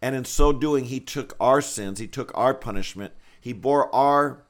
And 0.00 0.16
in 0.16 0.24
so 0.24 0.54
doing, 0.54 0.86
he 0.86 1.00
took 1.00 1.36
our 1.38 1.60
sins, 1.60 1.98
he 1.98 2.08
took 2.08 2.32
our 2.34 2.54
punishment, 2.54 3.12
he 3.38 3.52
bore 3.52 3.94
our 3.94 4.46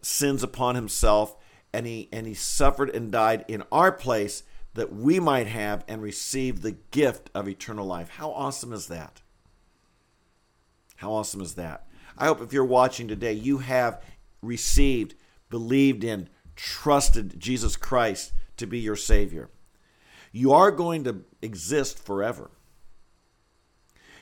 sins 0.00 0.42
upon 0.42 0.74
himself, 0.74 1.36
and 1.70 1.84
he 1.84 2.08
and 2.10 2.26
he 2.26 2.32
suffered 2.32 2.88
and 2.96 3.12
died 3.12 3.44
in 3.46 3.62
our 3.70 3.92
place 3.92 4.44
that 4.74 4.92
we 4.92 5.20
might 5.20 5.46
have 5.46 5.84
and 5.86 6.00
receive 6.02 6.62
the 6.62 6.76
gift 6.90 7.30
of 7.34 7.48
eternal 7.48 7.86
life. 7.86 8.08
How 8.08 8.30
awesome 8.30 8.72
is 8.72 8.86
that? 8.86 9.20
How 10.96 11.12
awesome 11.12 11.40
is 11.40 11.54
that? 11.54 11.86
I 12.16 12.26
hope 12.26 12.40
if 12.40 12.52
you're 12.52 12.64
watching 12.64 13.08
today, 13.08 13.32
you 13.32 13.58
have 13.58 14.02
received, 14.40 15.14
believed 15.50 16.04
in, 16.04 16.28
trusted 16.56 17.38
Jesus 17.40 17.76
Christ 17.76 18.32
to 18.56 18.66
be 18.66 18.78
your 18.78 18.96
Savior. 18.96 19.50
You 20.30 20.52
are 20.52 20.70
going 20.70 21.04
to 21.04 21.24
exist 21.42 21.98
forever. 21.98 22.50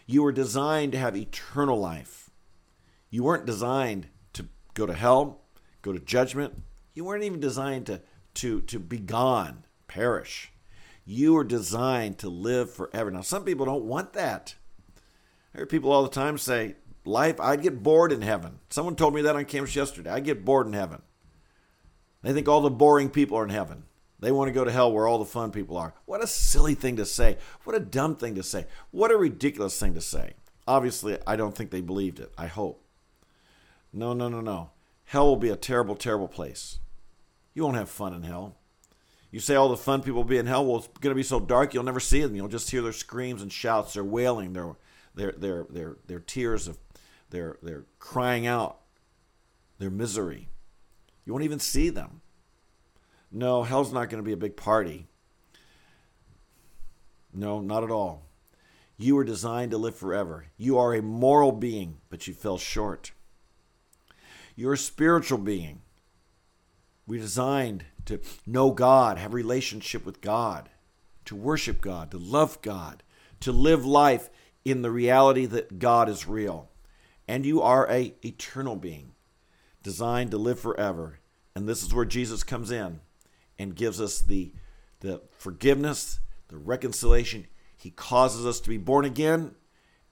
You 0.07 0.23
were 0.23 0.33
designed 0.33 0.93
to 0.93 0.99
have 0.99 1.17
eternal 1.17 1.79
life. 1.79 2.31
You 3.11 3.25
weren't 3.25 3.47
designed 3.47 4.09
to 4.33 4.49
go 4.75 4.87
to 4.87 4.95
hell, 4.95 5.43
go 5.83 5.93
to 5.93 6.01
judgment. 6.01 6.63
You 6.95 7.05
weren't 7.05 7.25
even 7.25 7.41
designed 7.41 7.87
to, 7.87 8.01
to, 8.35 8.61
to 8.63 8.79
be 8.79 8.99
gone, 8.99 9.65
perish. 9.91 10.53
You 11.05 11.37
are 11.37 11.45
designed 11.45 12.19
to 12.19 12.29
live 12.29 12.73
forever. 12.73 13.11
Now, 13.11 13.23
some 13.23 13.45
people 13.45 13.67
don't 13.67 13.85
want 13.85 14.13
that. 14.13 14.55
I 15.53 15.59
hear 15.59 15.67
people 15.67 15.91
all 15.91 16.05
the 16.05 16.09
time 16.09 16.39
say, 16.39 16.77
Life, 17.05 17.41
I'd 17.41 17.63
get 17.63 17.83
bored 17.83 18.13
in 18.13 18.23
heaven. 18.23 18.61
Someone 18.69 18.95
told 18.95 19.15
me 19.15 19.23
that 19.23 19.35
on 19.35 19.45
campus 19.47 19.75
yesterday. 19.75 20.11
I'd 20.11 20.25
get 20.25 20.45
bored 20.45 20.67
in 20.67 20.75
heaven. 20.75 21.03
They 22.23 22.33
think 22.33 22.47
all 22.47 22.61
the 22.61 22.71
boring 22.71 23.09
people 23.09 23.39
are 23.39 23.45
in 23.45 23.51
heaven. 23.51 23.85
They 24.21 24.31
want 24.31 24.49
to 24.49 24.53
go 24.53 24.65
to 24.65 24.71
hell 24.71 24.93
where 24.93 25.09
all 25.09 25.19
the 25.19 25.25
fun 25.25 25.51
people 25.51 25.79
are. 25.79 25.95
What 26.05 26.23
a 26.23 26.27
silly 26.27 26.75
thing 26.75 26.97
to 26.97 27.07
say. 27.07 27.39
What 27.65 27.75
a 27.75 27.81
dumb 27.81 28.17
thing 28.17 28.35
to 28.35 28.43
say. 28.43 28.67
What 28.91 29.11
a 29.11 29.17
ridiculous 29.17 29.81
thing 29.81 29.95
to 29.95 30.01
say. 30.01 30.35
Obviously, 30.69 31.17
I 31.27 31.37
don't 31.37 31.57
think 31.57 31.71
they 31.71 31.81
believed 31.81 32.21
it. 32.21 32.31
I 32.37 32.47
hope. 32.47 32.85
No, 33.93 34.13
no, 34.13 34.29
no, 34.29 34.43
no. 34.43 34.71
Hell 35.05 35.27
will 35.27 35.37
be 35.37 35.49
a 35.49 35.57
terrible, 35.57 35.97
terrible 35.97 36.29
place. 36.29 36.79
You 37.55 37.65
won't 37.65 37.77
have 37.77 37.89
fun 37.89 38.13
in 38.13 38.23
hell. 38.23 38.57
You 39.31 39.39
say 39.41 39.55
all 39.55 39.69
the 39.69 39.77
fun 39.77 40.03
people 40.03 40.23
will 40.23 40.25
be 40.25 40.39
in 40.39 40.47
hell. 40.47 40.67
Well, 40.67 40.79
it's 40.79 40.89
going 40.89 41.13
to 41.13 41.19
be 41.19 41.23
so 41.23 41.39
dark 41.39 41.73
you'll 41.73 41.85
never 41.85 42.01
see 42.01 42.21
them. 42.21 42.35
You'll 42.35 42.49
just 42.49 42.71
hear 42.71 42.83
their 42.83 42.93
screams 42.93 43.43
and 43.43 43.53
shouts, 43.53 43.95
their 43.95 44.05
wailing, 44.05 44.53
their 44.53 44.77
their 45.15 45.33
their 45.33 45.67
their, 45.71 45.97
their 46.07 46.21
tears 46.21 46.67
of 46.67 46.79
their 47.31 47.59
their 47.63 47.85
crying 47.99 48.47
out, 48.47 48.81
their 49.79 49.91
misery. 49.91 50.49
You 51.25 51.33
won't 51.33 51.45
even 51.45 51.61
see 51.61 51.91
them. 51.91 52.23
No, 53.31 53.63
hell's 53.63 53.93
not 53.93 54.11
going 54.11 54.23
to 54.23 54.27
be 54.27 54.33
a 54.33 54.37
big 54.37 54.57
party. 54.57 55.07
No, 57.33 57.61
not 57.61 57.85
at 57.85 57.91
all. 57.91 58.27
You 58.97 59.15
were 59.15 59.25
designed 59.25 59.71
to 59.71 59.79
live 59.79 59.97
forever. 59.97 60.47
You 60.57 60.77
are 60.77 60.93
a 60.95 61.03
moral 61.03 61.53
being, 61.53 61.99
but 62.11 62.27
you 62.27 62.35
fell 62.35 62.59
short. 62.59 63.13
You're 64.57 64.73
a 64.73 64.79
spiritual 64.79 65.39
being. 65.39 65.83
We're 67.07 67.21
designed 67.21 67.85
to 68.11 68.21
know 68.47 68.71
God, 68.71 69.19
have 69.19 69.35
relationship 69.35 70.05
with 70.05 70.21
God, 70.21 70.69
to 71.25 71.35
worship 71.35 71.81
God, 71.81 72.11
to 72.11 72.19
love 72.19 72.61
God, 72.63 73.03
to 73.41 73.53
live 73.53 73.85
life 73.87 74.31
in 74.65 74.83
the 74.83 74.91
reality 74.91 75.47
that 75.47 75.79
God 75.79 76.09
is 76.09 76.27
real. 76.27 76.69
And 77.27 77.47
you 77.47 77.63
are 77.63 77.91
a 77.91 78.15
eternal 78.25 78.77
being, 78.77 79.13
designed 79.83 80.33
to 80.33 80.39
live 80.39 80.61
forever. 80.61 81.21
And 81.55 81.69
this 81.69 81.83
is 81.83 81.95
where 81.95 82.05
Jesus 82.05 82.43
comes 82.43 82.71
in 82.71 83.01
and 83.59 83.75
gives 83.75 84.01
us 84.01 84.21
the, 84.21 84.53
the 85.01 85.23
forgiveness, 85.31 86.21
the 86.49 86.59
reconciliation. 86.59 87.47
He 87.77 87.91
causes 87.91 88.45
us 88.45 88.61
to 88.61 88.69
be 88.69 88.79
born 88.79 89.05
again 89.05 89.55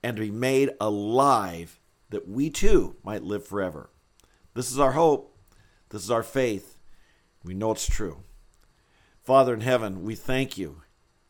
and 0.02 0.16
to 0.16 0.22
be 0.22 0.30
made 0.30 0.70
alive 0.80 1.80
that 2.10 2.28
we 2.28 2.48
too 2.48 2.96
might 3.02 3.22
live 3.22 3.46
forever. 3.46 3.90
This 4.54 4.70
is 4.70 4.78
our 4.78 4.92
hope. 4.92 5.36
This 5.90 6.04
is 6.04 6.10
our 6.10 6.22
faith. 6.22 6.77
We 7.48 7.54
know 7.54 7.70
it's 7.70 7.88
true. 7.88 8.24
Father 9.22 9.54
in 9.54 9.62
heaven, 9.62 10.02
we 10.02 10.14
thank 10.14 10.58
you 10.58 10.82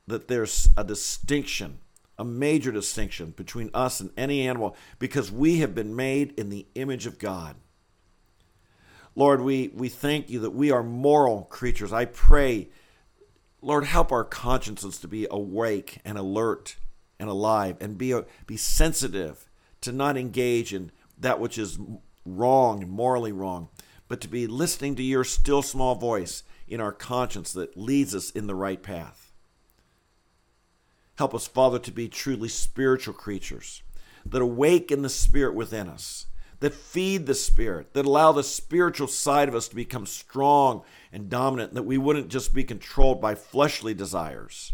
that 0.08 0.26
there's 0.26 0.68
a 0.76 0.82
distinction, 0.82 1.78
a 2.18 2.24
major 2.24 2.72
distinction 2.72 3.30
between 3.36 3.70
us 3.72 4.00
and 4.00 4.10
any 4.16 4.44
animal 4.44 4.74
because 4.98 5.30
we 5.30 5.58
have 5.58 5.76
been 5.76 5.94
made 5.94 6.32
in 6.36 6.48
the 6.48 6.66
image 6.74 7.06
of 7.06 7.20
God. 7.20 7.54
Lord, 9.14 9.42
we, 9.42 9.68
we 9.68 9.88
thank 9.88 10.28
you 10.28 10.40
that 10.40 10.50
we 10.50 10.72
are 10.72 10.82
moral 10.82 11.42
creatures. 11.44 11.92
I 11.92 12.06
pray, 12.06 12.70
Lord, 13.62 13.84
help 13.84 14.10
our 14.10 14.24
consciences 14.24 14.98
to 14.98 15.06
be 15.06 15.28
awake 15.30 16.00
and 16.04 16.18
alert 16.18 16.78
and 17.20 17.30
alive 17.30 17.76
and 17.80 17.96
be, 17.96 18.20
be 18.44 18.56
sensitive 18.56 19.48
to 19.82 19.92
not 19.92 20.16
engage 20.16 20.74
in 20.74 20.90
that 21.16 21.38
which 21.38 21.58
is 21.58 21.78
wrong 22.26 22.82
and 22.82 22.90
morally 22.90 23.30
wrong, 23.30 23.68
but 24.08 24.20
to 24.20 24.28
be 24.28 24.46
listening 24.46 24.96
to 24.96 25.02
your 25.02 25.24
still 25.24 25.62
small 25.62 25.94
voice 25.94 26.42
in 26.66 26.80
our 26.80 26.92
conscience 26.92 27.52
that 27.52 27.76
leads 27.76 28.14
us 28.14 28.30
in 28.30 28.46
the 28.46 28.54
right 28.54 28.82
path. 28.82 29.32
Help 31.16 31.34
us, 31.34 31.46
Father, 31.46 31.78
to 31.78 31.90
be 31.90 32.08
truly 32.08 32.48
spiritual 32.48 33.14
creatures 33.14 33.82
that 34.24 34.42
awaken 34.42 35.02
the 35.02 35.08
spirit 35.08 35.54
within 35.54 35.88
us 35.88 36.26
that 36.60 36.74
feed 36.74 37.26
the 37.26 37.34
spirit, 37.34 37.92
that 37.94 38.06
allow 38.06 38.32
the 38.32 38.42
spiritual 38.42 39.06
side 39.06 39.48
of 39.48 39.54
us 39.54 39.68
to 39.68 39.76
become 39.76 40.06
strong 40.06 40.82
and 41.12 41.30
dominant, 41.30 41.74
that 41.74 41.84
we 41.84 41.98
wouldn't 41.98 42.28
just 42.28 42.52
be 42.52 42.64
controlled 42.64 43.20
by 43.20 43.34
fleshly 43.34 43.94
desires, 43.94 44.72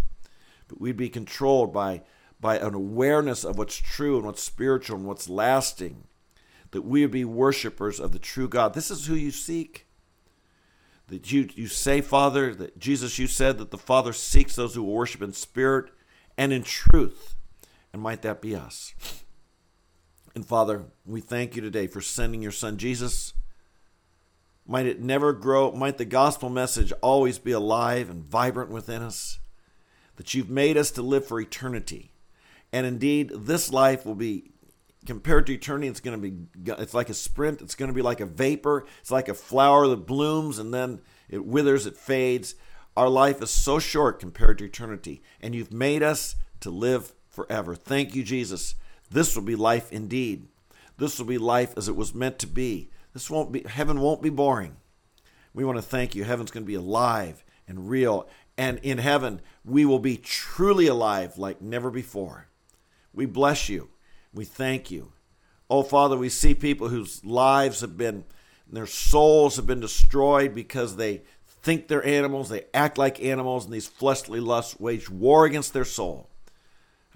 but 0.68 0.80
we'd 0.80 0.96
be 0.96 1.10
controlled 1.10 1.72
by, 1.72 2.02
by 2.40 2.56
an 2.58 2.74
awareness 2.74 3.44
of 3.44 3.58
what's 3.58 3.76
true 3.76 4.16
and 4.16 4.24
what's 4.24 4.42
spiritual 4.42 4.96
and 4.96 5.06
what's 5.06 5.28
lasting, 5.28 6.04
that 6.74 6.82
we 6.82 7.06
be 7.06 7.24
worshipers 7.24 8.00
of 8.00 8.10
the 8.10 8.18
true 8.18 8.48
God. 8.48 8.74
This 8.74 8.90
is 8.90 9.06
who 9.06 9.14
you 9.14 9.30
seek. 9.30 9.86
that 11.08 11.30
you, 11.30 11.48
you 11.54 11.68
say, 11.68 12.00
Father, 12.00 12.54
that 12.54 12.78
Jesus, 12.78 13.18
you 13.18 13.26
said 13.26 13.58
that 13.58 13.70
the 13.70 13.78
Father 13.78 14.12
seeks 14.12 14.56
those 14.56 14.74
who 14.74 14.82
worship 14.82 15.22
in 15.22 15.32
spirit 15.32 15.90
and 16.36 16.52
in 16.52 16.62
truth. 16.62 17.34
And 17.92 18.02
might 18.02 18.22
that 18.22 18.40
be 18.40 18.56
us? 18.56 18.94
And 20.34 20.44
Father, 20.46 20.86
we 21.06 21.20
thank 21.20 21.54
you 21.54 21.62
today 21.62 21.86
for 21.86 22.00
sending 22.00 22.42
your 22.42 22.52
Son 22.52 22.76
Jesus. 22.76 23.34
Might 24.66 24.86
it 24.86 25.00
never 25.00 25.32
grow, 25.32 25.70
might 25.72 25.98
the 25.98 26.06
gospel 26.06 26.48
message 26.48 26.90
always 27.02 27.38
be 27.38 27.52
alive 27.52 28.08
and 28.08 28.24
vibrant 28.24 28.70
within 28.70 29.02
us. 29.02 29.38
That 30.16 30.32
you've 30.32 30.50
made 30.50 30.76
us 30.76 30.90
to 30.92 31.02
live 31.02 31.26
for 31.26 31.40
eternity. 31.40 32.12
And 32.72 32.86
indeed, 32.86 33.30
this 33.34 33.70
life 33.70 34.06
will 34.06 34.14
be 34.14 34.53
compared 35.06 35.46
to 35.46 35.54
eternity, 35.54 35.88
it's 35.88 36.00
going 36.00 36.20
to 36.20 36.30
be, 36.30 36.72
it's 36.72 36.94
like 36.94 37.08
a 37.08 37.14
sprint. 37.14 37.60
It's 37.60 37.74
going 37.74 37.88
to 37.88 37.94
be 37.94 38.02
like 38.02 38.20
a 38.20 38.26
vapor. 38.26 38.86
It's 39.00 39.10
like 39.10 39.28
a 39.28 39.34
flower 39.34 39.86
that 39.88 40.06
blooms 40.06 40.58
and 40.58 40.72
then 40.72 41.00
it 41.28 41.44
withers, 41.44 41.86
it 41.86 41.96
fades. 41.96 42.54
Our 42.96 43.08
life 43.08 43.42
is 43.42 43.50
so 43.50 43.78
short 43.78 44.20
compared 44.20 44.58
to 44.58 44.64
eternity, 44.66 45.20
and 45.40 45.54
you've 45.54 45.72
made 45.72 46.02
us 46.02 46.36
to 46.60 46.70
live 46.70 47.12
forever. 47.28 47.74
Thank 47.74 48.14
you, 48.14 48.22
Jesus. 48.22 48.76
This 49.10 49.34
will 49.34 49.42
be 49.42 49.56
life 49.56 49.92
indeed. 49.92 50.46
This 50.96 51.18
will 51.18 51.26
be 51.26 51.38
life 51.38 51.74
as 51.76 51.88
it 51.88 51.96
was 51.96 52.14
meant 52.14 52.38
to 52.38 52.46
be. 52.46 52.90
This 53.12 53.28
won't 53.28 53.50
be 53.50 53.64
heaven 53.68 54.00
won't 54.00 54.22
be 54.22 54.30
boring. 54.30 54.76
We 55.52 55.64
want 55.64 55.78
to 55.78 55.82
thank 55.82 56.14
you. 56.14 56.24
Heaven's 56.24 56.50
going 56.52 56.64
to 56.64 56.68
be 56.68 56.74
alive 56.74 57.44
and 57.66 57.88
real, 57.88 58.28
and 58.56 58.78
in 58.78 58.98
heaven 58.98 59.40
we 59.64 59.84
will 59.84 59.98
be 59.98 60.16
truly 60.16 60.86
alive 60.86 61.36
like 61.36 61.60
never 61.60 61.90
before. 61.90 62.48
We 63.12 63.26
bless 63.26 63.68
you. 63.68 63.90
We 64.34 64.44
thank 64.44 64.90
you. 64.90 65.12
Oh, 65.70 65.82
Father, 65.82 66.18
we 66.18 66.28
see 66.28 66.54
people 66.54 66.88
whose 66.88 67.24
lives 67.24 67.80
have 67.80 67.96
been, 67.96 68.24
their 68.70 68.86
souls 68.86 69.56
have 69.56 69.66
been 69.66 69.80
destroyed 69.80 70.54
because 70.54 70.96
they 70.96 71.22
think 71.46 71.88
they're 71.88 72.04
animals, 72.04 72.48
they 72.50 72.64
act 72.74 72.98
like 72.98 73.22
animals, 73.22 73.64
and 73.64 73.72
these 73.72 73.86
fleshly 73.86 74.40
lusts 74.40 74.78
wage 74.78 75.08
war 75.08 75.46
against 75.46 75.72
their 75.72 75.84
soul. 75.84 76.28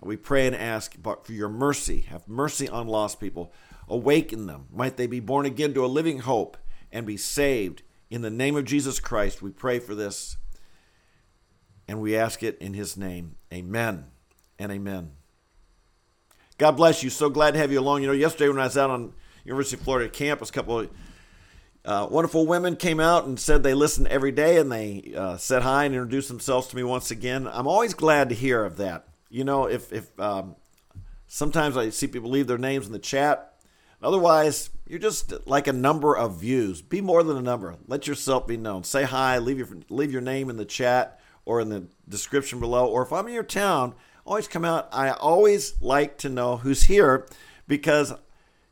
We 0.01 0.17
pray 0.17 0.47
and 0.47 0.55
ask 0.55 0.97
for 1.03 1.33
your 1.33 1.49
mercy. 1.49 2.03
Have 2.03 2.29
mercy 2.29 2.69
on 2.69 2.87
lost 2.87 3.19
people. 3.19 3.53
Awaken 3.89 4.47
them. 4.47 4.67
Might 4.73 4.97
they 4.97 5.09
be 5.09 5.21
born 5.21 5.45
again 5.45 5.75
to 5.75 5.85
a 5.85 5.87
living 5.87 6.21
hope 6.21 6.57
and 6.93 7.05
be 7.05 7.17
saved. 7.17 7.83
In 8.09 8.23
the 8.23 8.31
name 8.31 8.57
of 8.57 8.65
Jesus 8.65 9.01
Christ, 9.01 9.43
we 9.43 9.51
pray 9.51 9.81
for 9.81 9.95
this. 9.95 10.37
And 11.89 12.01
we 12.01 12.17
ask 12.17 12.43
it 12.43 12.59
in 12.59 12.75
his 12.75 12.97
name. 12.97 13.37
Amen 13.53 14.07
and 14.59 14.71
amen. 14.71 15.18
God 16.59 16.73
bless 16.73 17.05
you. 17.05 17.11
So 17.11 17.31
glad 17.31 17.55
to 17.55 17.61
have 17.61 17.71
you 17.71 17.79
along. 17.79 18.03
You 18.03 18.09
know, 18.09 18.13
yesterday 18.13 18.49
when 18.49 18.59
I 18.59 18.65
was 18.65 18.77
out 18.77 18.91
on 18.91 19.15
University 19.45 19.77
of 19.77 19.83
Florida 19.83 20.11
campus, 20.11 20.51
a 20.51 20.53
couple 20.53 20.81
of 20.81 20.91
uh, 21.85 22.09
wonderful 22.11 22.47
women 22.47 22.75
came 22.75 22.99
out 22.99 23.27
and 23.27 23.39
said 23.39 23.63
they 23.63 23.75
listen 23.75 24.09
every 24.09 24.33
day 24.33 24.59
and 24.59 24.71
they 24.71 25.15
uh, 25.17 25.37
said 25.37 25.63
hi 25.63 25.85
and 25.85 25.95
introduced 25.95 26.29
themselves 26.29 26.67
to 26.67 26.77
me 26.77 26.83
once 26.83 27.13
again. 27.13 27.47
I'm 27.47 27.69
always 27.69 27.95
glad 27.95 28.29
to 28.31 28.35
hear 28.35 28.65
of 28.65 28.77
that. 28.79 29.07
You 29.31 29.45
know, 29.45 29.67
if, 29.67 29.93
if 29.93 30.19
um, 30.19 30.57
sometimes 31.29 31.77
I 31.77 31.91
see 31.91 32.09
people 32.09 32.29
leave 32.29 32.49
their 32.49 32.59
names 32.59 32.87
in 32.87 32.93
the 32.93 32.99
chat, 32.99 33.55
otherwise, 34.03 34.71
you're 34.85 34.99
just 34.99 35.47
like 35.47 35.69
a 35.69 35.73
number 35.73 36.17
of 36.17 36.41
views. 36.41 36.83
Be 36.83 37.01
more 37.01 37.23
than 37.23 37.37
a 37.37 37.43
number. 37.43 37.77
Let 37.87 38.09
yourself 38.09 38.49
be 38.49 38.57
known. 38.57 38.83
Say 38.83 39.05
hi, 39.05 39.39
leave 39.39 39.59
your, 39.59 39.69
leave 39.89 40.11
your 40.11 40.23
name 40.23 40.51
in 40.51 40.57
the 40.57 40.65
chat 40.65 41.21
or 41.45 41.61
in 41.61 41.69
the 41.69 41.87
description 42.09 42.59
below. 42.59 42.87
Or 42.89 43.03
if 43.03 43.13
I'm 43.13 43.29
in 43.29 43.35
your 43.35 43.45
town, 43.45 43.95
always 44.29 44.47
come 44.47 44.65
out. 44.65 44.89
I 44.93 45.11
always 45.11 45.81
like 45.81 46.19
to 46.19 46.29
know 46.29 46.59
who's 46.59 46.85
here 46.85 47.27
because 47.67 48.13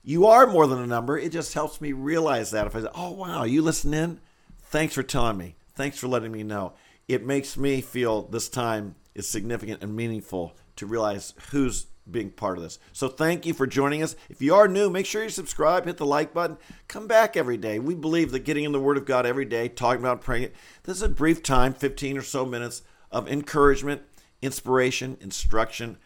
you 0.02 0.26
are 0.26 0.46
more 0.46 0.66
than 0.66 0.82
a 0.82 0.86
number. 0.86 1.18
It 1.18 1.32
just 1.32 1.54
helps 1.54 1.80
me 1.80 1.92
realize 1.92 2.50
that. 2.50 2.66
If 2.66 2.76
I 2.76 2.82
say, 2.82 2.88
oh, 2.94 3.12
wow, 3.12 3.44
you 3.44 3.62
listen 3.62 3.94
in? 3.94 4.20
Thanks 4.64 4.94
for 4.94 5.02
telling 5.02 5.38
me. 5.38 5.56
Thanks 5.74 5.98
for 5.98 6.08
letting 6.08 6.30
me 6.30 6.42
know. 6.42 6.74
It 7.08 7.24
makes 7.24 7.56
me 7.56 7.80
feel 7.80 8.22
this 8.22 8.48
time 8.48 8.96
is 9.14 9.28
significant 9.28 9.82
and 9.82 9.96
meaningful 9.96 10.54
to 10.76 10.86
realize 10.86 11.32
who's 11.50 11.86
being 12.08 12.30
part 12.30 12.58
of 12.58 12.62
this. 12.62 12.78
So 12.92 13.08
thank 13.08 13.46
you 13.46 13.54
for 13.54 13.66
joining 13.66 14.02
us. 14.02 14.14
If 14.28 14.42
you 14.42 14.54
are 14.54 14.68
new, 14.68 14.90
make 14.90 15.06
sure 15.06 15.22
you 15.22 15.30
subscribe, 15.30 15.86
hit 15.86 15.96
the 15.96 16.06
like 16.06 16.34
button, 16.34 16.58
come 16.86 17.06
back 17.06 17.36
every 17.36 17.56
day. 17.56 17.78
We 17.78 17.94
believe 17.94 18.30
that 18.32 18.44
getting 18.44 18.64
in 18.64 18.72
the 18.72 18.80
Word 18.80 18.98
of 18.98 19.06
God 19.06 19.24
every 19.24 19.46
day, 19.46 19.68
talking 19.68 20.02
about 20.02 20.20
praying, 20.20 20.50
this 20.84 20.98
is 20.98 21.02
a 21.02 21.08
brief 21.08 21.42
time, 21.42 21.72
15 21.72 22.18
or 22.18 22.22
so 22.22 22.44
minutes 22.44 22.82
of 23.10 23.26
encouragement 23.26 24.02
inspiration, 24.42 25.16
instruction. 25.20 25.98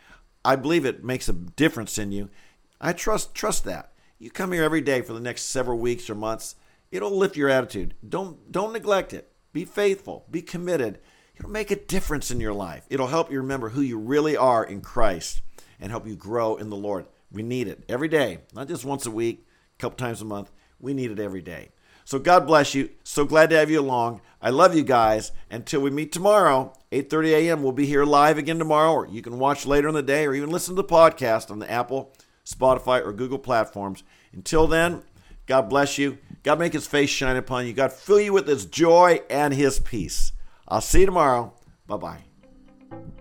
I 0.44 0.56
believe 0.56 0.84
it 0.84 1.04
makes 1.04 1.28
a 1.28 1.34
difference 1.34 1.98
in 1.98 2.12
you. 2.12 2.30
I 2.80 2.92
trust 2.92 3.34
trust 3.34 3.64
that. 3.64 3.92
You 4.18 4.30
come 4.30 4.52
here 4.52 4.64
every 4.64 4.80
day 4.80 5.02
for 5.02 5.12
the 5.12 5.20
next 5.20 5.42
several 5.42 5.78
weeks 5.78 6.08
or 6.10 6.14
months. 6.14 6.56
It'll 6.90 7.16
lift 7.16 7.36
your 7.36 7.48
attitude. 7.48 7.94
Don't 8.06 8.50
don't 8.50 8.72
neglect 8.72 9.12
it. 9.12 9.30
Be 9.52 9.64
faithful. 9.64 10.26
Be 10.30 10.42
committed. 10.42 10.98
It'll 11.36 11.50
make 11.50 11.70
a 11.70 11.76
difference 11.76 12.30
in 12.30 12.40
your 12.40 12.52
life. 12.52 12.86
It'll 12.90 13.06
help 13.06 13.30
you 13.30 13.38
remember 13.38 13.70
who 13.70 13.80
you 13.80 13.98
really 13.98 14.36
are 14.36 14.64
in 14.64 14.82
Christ 14.82 15.40
and 15.80 15.90
help 15.90 16.06
you 16.06 16.14
grow 16.14 16.56
in 16.56 16.68
the 16.68 16.76
Lord. 16.76 17.06
We 17.32 17.42
need 17.42 17.66
it 17.68 17.84
every 17.88 18.08
day, 18.08 18.40
not 18.54 18.68
just 18.68 18.84
once 18.84 19.06
a 19.06 19.10
week, 19.10 19.46
a 19.78 19.80
couple 19.80 19.96
times 19.96 20.20
a 20.20 20.26
month. 20.26 20.50
We 20.78 20.92
need 20.92 21.10
it 21.10 21.18
every 21.18 21.40
day. 21.40 21.70
So 22.04 22.18
God 22.18 22.46
bless 22.46 22.74
you. 22.74 22.90
So 23.04 23.24
glad 23.24 23.50
to 23.50 23.56
have 23.56 23.70
you 23.70 23.80
along. 23.80 24.20
I 24.42 24.50
love 24.50 24.74
you 24.74 24.82
guys. 24.82 25.32
Until 25.50 25.80
we 25.80 25.90
meet 25.90 26.12
tomorrow, 26.12 26.72
8:30 26.92 27.32
a.m. 27.32 27.62
We'll 27.62 27.72
be 27.72 27.86
here 27.86 28.04
live 28.04 28.38
again 28.38 28.58
tomorrow, 28.58 28.92
or 28.92 29.06
you 29.06 29.22
can 29.22 29.38
watch 29.38 29.66
later 29.66 29.88
in 29.88 29.94
the 29.94 30.02
day, 30.02 30.26
or 30.26 30.34
even 30.34 30.50
listen 30.50 30.74
to 30.76 30.82
the 30.82 30.88
podcast 30.88 31.50
on 31.50 31.58
the 31.58 31.70
Apple, 31.70 32.12
Spotify, 32.44 33.04
or 33.04 33.12
Google 33.12 33.38
platforms. 33.38 34.02
Until 34.32 34.66
then, 34.66 35.02
God 35.46 35.68
bless 35.68 35.98
you. 35.98 36.18
God 36.42 36.58
make 36.58 36.72
His 36.72 36.86
face 36.86 37.10
shine 37.10 37.36
upon 37.36 37.66
you. 37.66 37.72
God 37.72 37.92
fill 37.92 38.20
you 38.20 38.32
with 38.32 38.46
His 38.46 38.64
joy 38.64 39.20
and 39.28 39.52
His 39.52 39.78
peace. 39.78 40.32
I'll 40.66 40.80
see 40.80 41.00
you 41.00 41.06
tomorrow. 41.06 41.52
Bye 41.86 41.96
bye. 41.96 43.19